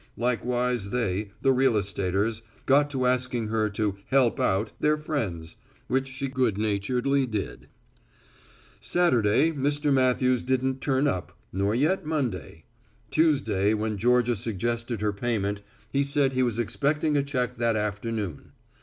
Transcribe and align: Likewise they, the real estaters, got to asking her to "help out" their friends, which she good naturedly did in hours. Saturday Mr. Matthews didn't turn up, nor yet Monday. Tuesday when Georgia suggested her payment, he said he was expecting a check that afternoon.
Likewise 0.17 0.89
they, 0.89 1.29
the 1.43 1.53
real 1.53 1.73
estaters, 1.77 2.41
got 2.65 2.89
to 2.89 3.05
asking 3.05 3.49
her 3.49 3.69
to 3.69 3.97
"help 4.07 4.39
out" 4.39 4.71
their 4.79 4.97
friends, 4.97 5.57
which 5.87 6.07
she 6.07 6.27
good 6.27 6.57
naturedly 6.57 7.27
did 7.27 7.45
in 7.45 7.65
hours. 7.65 8.77
Saturday 8.79 9.51
Mr. 9.51 9.93
Matthews 9.93 10.41
didn't 10.41 10.81
turn 10.81 11.05
up, 11.07 11.37
nor 11.53 11.75
yet 11.75 12.03
Monday. 12.03 12.63
Tuesday 13.11 13.75
when 13.75 13.95
Georgia 13.99 14.35
suggested 14.35 15.01
her 15.01 15.13
payment, 15.13 15.61
he 15.91 16.03
said 16.03 16.33
he 16.33 16.41
was 16.41 16.57
expecting 16.57 17.15
a 17.15 17.21
check 17.21 17.57
that 17.57 17.75
afternoon. 17.75 18.53